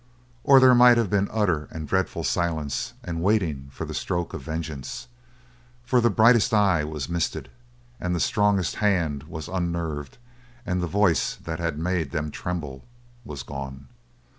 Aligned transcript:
Or 0.43 0.59
there 0.59 0.73
might 0.73 0.97
have 0.97 1.11
been 1.11 1.27
utter 1.31 1.67
and 1.69 1.87
dreadful 1.87 2.23
silence 2.23 2.93
and 3.03 3.21
waiting 3.21 3.67
for 3.71 3.85
the 3.85 3.93
stroke 3.93 4.33
of 4.33 4.41
vengeance, 4.41 5.07
for 5.85 6.01
the 6.01 6.09
brightest 6.09 6.55
eye 6.55 6.83
was 6.83 7.07
misted 7.07 7.49
and 7.99 8.15
the 8.15 8.19
strongest 8.19 8.77
hand 8.77 9.25
was 9.25 9.47
unnerved 9.47 10.17
and 10.65 10.81
the 10.81 10.87
voice 10.87 11.35
that 11.43 11.59
had 11.59 11.77
made 11.77 12.09
them 12.09 12.31
tremble 12.31 12.83
was 13.23 13.43
gone. 13.43 13.89